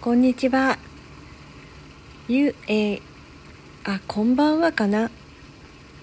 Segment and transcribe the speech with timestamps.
[0.00, 0.78] こんにちは。
[2.28, 3.02] ゆ、え、
[3.82, 5.10] あ、こんばんはかな。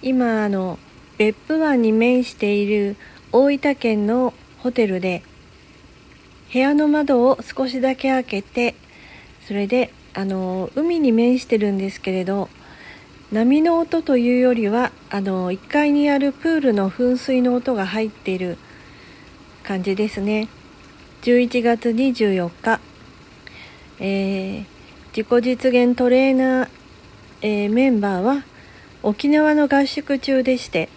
[0.00, 0.78] 今、あの、
[1.18, 2.96] 別府湾に面している
[3.32, 5.22] 大分県のホテルで、
[6.50, 8.76] 部屋の窓を少しだけ開けて、
[9.46, 12.48] それで、あの、海に面してるんですけれど、
[13.30, 18.56] 波の音というよりは、あの、1階にあるプールの噴水の音が入っている
[19.62, 20.48] 感じですね。
[21.20, 22.80] 11月24日、
[24.04, 24.64] えー、
[25.16, 26.68] 自己実現トレーナー、
[27.42, 28.44] えー、メンバーは
[29.04, 30.88] 沖縄の合宿中でして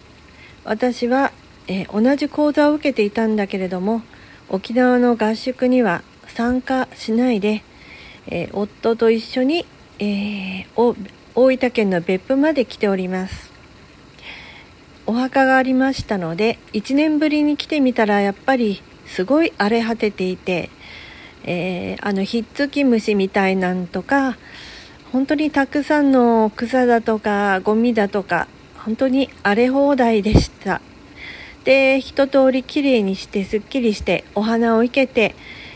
[0.64, 1.32] 私は、
[1.68, 4.02] えー、同じ講座を受けていたんだけれども
[4.50, 7.64] 沖縄の合宿には参加しないで、
[8.28, 9.66] え夫と一緒に、
[10.00, 10.94] え大
[11.58, 13.52] 分県の別府まで来ております。
[15.08, 20.72] お墓がありましたので1年ぶりに来てみたらやっぱりすごい荒れ果てていて
[21.48, 24.38] えー、あのひっつき虫みたいなんとか
[25.12, 30.82] 本当にたくさんの草だとかゴミだとか本当に荒れ放題でした。
[31.64, 35.34] で一通りきれいにしてすっきりしてお花を生けて、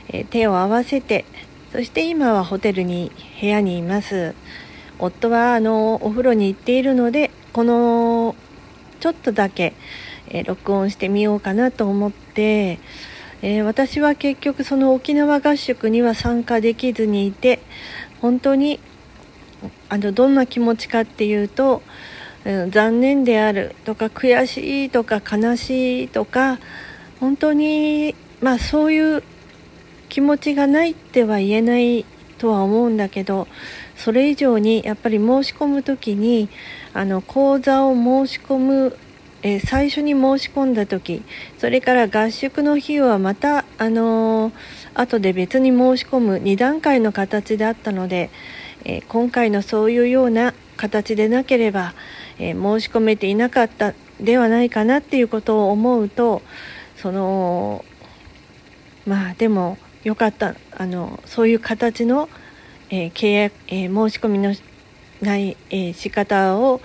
[0.10, 1.26] え、手を合わせて
[1.72, 4.36] そして今はホテルに部屋にいます。
[5.00, 8.36] 夫はあのお風呂に行っているのでこの
[9.00, 9.74] ちょっとだけ、
[10.30, 12.80] え、録音してみようかなと思って
[13.42, 17.60] えー、私は結局その沖縄合宿には参加できずにいて
[18.22, 18.80] 本当に
[19.88, 21.82] あのどんな気持ちかっていうと、
[22.46, 26.60] うん、残念であるとか悔しいとか悲しいとか
[27.20, 29.24] 本当にまあそういう
[30.10, 32.06] 気持ちがないっては言えない
[32.38, 33.48] とは思うんだけど
[33.96, 36.50] それ以上にやっぱり申し込む時に
[36.94, 38.98] あの講座を申し込む
[39.42, 41.24] えー、最初に申し込んだ時
[41.58, 44.54] それから合宿の日はまた、あのー、
[44.94, 48.30] 後で別に申し込む2段階の形であったので、
[48.84, 51.94] えー、今回のそういうような形でなければ、
[52.40, 56.42] え申し込めていなかったではないかなっていうことを思うと
[56.96, 57.84] その
[59.06, 62.30] まあでもよかったあのそういう形の、
[62.90, 64.56] え契約、え申し込みの
[65.22, 66.80] ない、え仕方を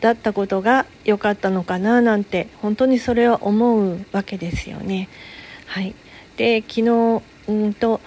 [0.00, 5.08] だったことが良かったのかななんて本当にそれは思うわけですよね。
[5.66, 5.94] はい、
[6.36, 8.00] で昨日うんと、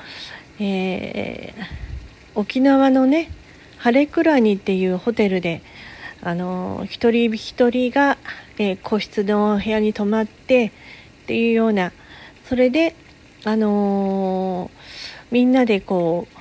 [0.59, 3.29] えー、沖縄のね
[3.77, 5.61] 晴れ倉にっていうホテルで
[6.21, 8.17] あの一人一人が、
[8.57, 11.91] えー、個室の部屋に泊まってっていうような
[12.45, 12.95] それで
[13.43, 14.71] あのー、
[15.31, 16.37] みんなでこう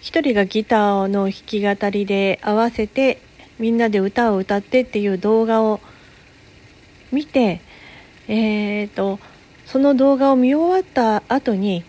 [0.00, 3.20] 一人がギターの弾き語りで合わせて
[3.60, 5.80] みんなで歌を歌ってっていう動画を
[7.12, 7.60] 見て、
[8.26, 9.18] えーと、
[9.66, 11.84] その動画を見終わった後に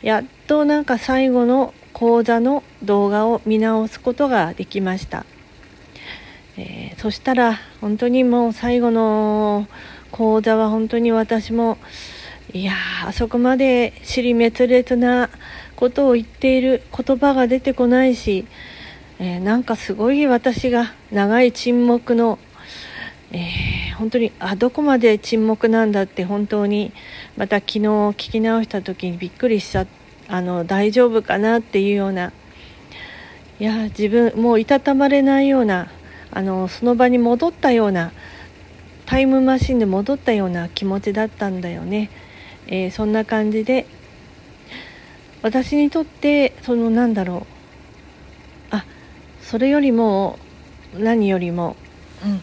[0.00, 5.26] やっとなんか最後の講座の動画を見直すことができました、
[6.56, 9.68] えー、そしたら本当にもう最後の
[10.10, 11.76] 講座は本当に私も
[12.52, 12.72] いや
[13.06, 15.28] あそこまで尻滅裂な
[15.76, 18.46] ことを言っている言葉が出てこないし
[19.18, 22.38] えー、なんかすごい私が長い沈黙の、
[23.30, 26.92] えー、本当にあどこまで沈黙なんだって本当に
[27.36, 29.86] また昨日聞き直した時にびっくりしちゃ
[30.28, 32.32] あの大丈夫かなっていうような
[33.60, 35.88] いや自分もういたたまれないような
[36.32, 38.12] あのその場に戻ったような
[39.06, 42.10] タイムマシンで戻ったような気持ちだったんだよね、
[42.66, 43.86] えー、そんな感じで
[45.42, 47.53] 私にとってそのなんだろう
[49.44, 50.38] それよりも
[50.96, 51.76] 何よりも、
[52.24, 52.42] うん、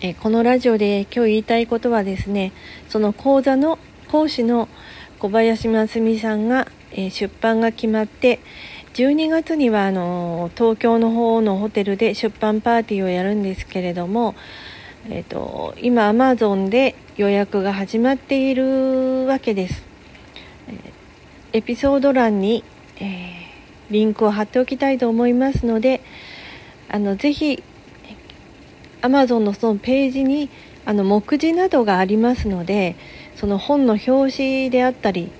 [0.00, 2.52] えこのラジオで今日言いたいことはですね
[2.88, 3.78] その講座の
[4.10, 4.68] 講師の
[5.20, 8.38] 小林真澄さんが、え出版が決まって
[8.94, 14.34] 12月にはあの東京の方のホテルで出版パーティーをやるんですけれども、
[15.08, 19.84] えーと、今アマゾンで予約が始まっているわけです。
[21.52, 22.64] エピソード欄に、
[23.00, 23.37] えー
[23.90, 26.00] リンクを貼っておきたいと思いますので
[26.88, 27.62] あのぜひ
[29.02, 30.50] Amazon のそのページに
[30.84, 32.96] あの目次などがありますので
[33.36, 35.30] その本の表紙であったり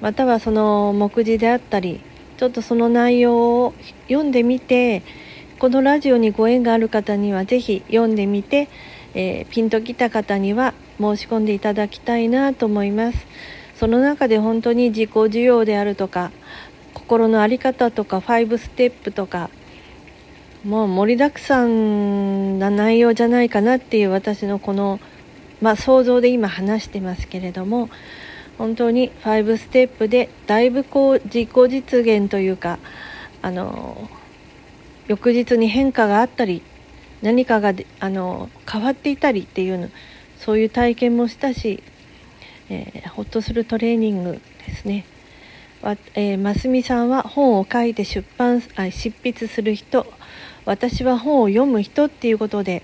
[0.00, 2.00] またはその目次であったり
[2.36, 3.74] ちょっとその内容を
[4.08, 5.02] 読んでみて
[5.58, 8.68] このラジオにご縁がある方にはぜひ読んでみて、
[9.12, 13.26] えー、ピンときた方には申し込んでいただきたいなと思います。
[13.74, 16.32] その中で本当に自己需要であるとか
[17.10, 19.50] 心の在り方とか5ステップとか
[20.62, 25.00] もう盛りだくさんな内容じゃないかなっていう私のこの、
[25.60, 27.90] まあ、想像で今話してますけれども
[28.58, 32.78] 本当に5ステップでだいぶこう自己実現というか
[33.42, 34.08] あの
[35.08, 36.62] 翌日に変化があったり
[37.22, 39.90] 何かがあの変わっていたりっていう
[40.38, 41.82] そういう体験もしたし、
[42.68, 45.04] えー、ほっとするトレーニングですね。
[45.82, 50.06] わえー、ますみさんは本を書いて出版あ執筆する人。
[50.66, 52.82] 私は本を読む人っていうことで。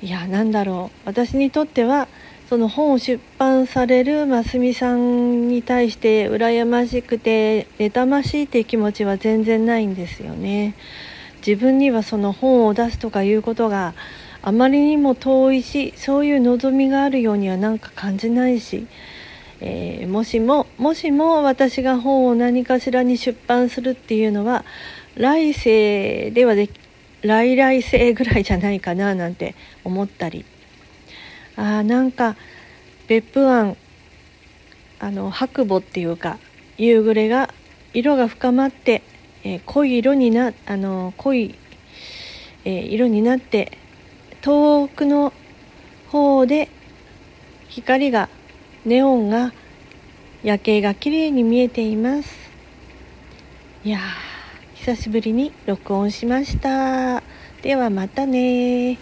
[0.00, 0.98] いやなんだろう。
[1.04, 2.08] 私にとっては
[2.48, 10.74] その本を出版されるますみさんに対して羨ましくて妬ましいっていう気持ちは全然ないんですよね。
[11.46, 13.92] 自分にはその本を出すとかいうことが
[14.40, 18.86] あまりにも遠いしそういう望みがあるようにはなんか感じないし、
[19.60, 24.64] えー、もしももしも私が本を何かしらに出版するっていうのは
[25.16, 26.68] 来世ではで
[27.22, 29.54] 来来世ぐらいじゃないかななんて
[29.84, 30.44] 思ったり。
[31.56, 32.34] あなんか
[33.06, 33.76] 別府湾
[34.98, 36.38] あの白母っていうか
[36.78, 37.54] 夕暮れが
[37.92, 39.02] 色が深まって
[39.44, 41.54] えー、濃い色になあの濃い、
[42.64, 43.78] えー、色になって
[44.40, 45.34] 遠くの
[46.08, 46.70] 方で
[47.68, 48.30] 光が
[48.84, 49.52] ネオンが
[50.42, 52.28] 夜景が綺麗に見えています。
[53.82, 53.98] いや
[54.74, 57.22] 久しぶりに録音しました。
[57.62, 58.98] ではまたね